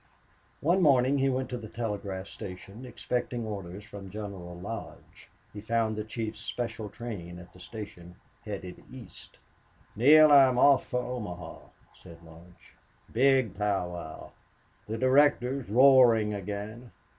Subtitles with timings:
[0.61, 5.29] One morning he went to the telegraph station, expecting orders from General Lodge.
[5.53, 9.37] He found the chief's special train at the station, headed east.
[9.95, 12.73] "Neale, I'm off for Omaha," said Lodge.
[13.13, 14.31] "Big pow wow.
[14.87, 16.89] The directors roaring again!"